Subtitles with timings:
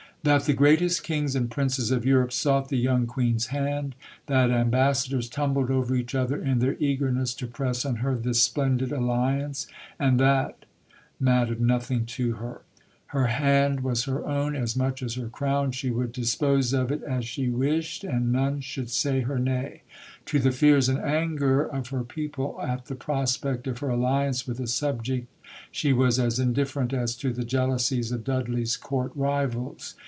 [0.23, 3.95] That the greatest Kings and Princes of Europe sought the young Queen's hand;
[4.27, 8.91] that ambassadors tumbled over each other in their eagerness to press on her this splendid
[8.91, 9.65] alliance
[9.97, 10.65] and that,
[11.19, 12.61] mattered nothing to her.
[13.07, 17.01] Her hand was her own as much as her Crown she would dispose of it
[17.01, 19.81] as she wished, and none should say her nay.
[20.27, 24.59] To the fears and anger of her people at the prospect of her alliance with
[24.59, 25.25] a subject
[25.71, 29.95] she was as indifferent as to the jealousies of Dudley's Court rivals.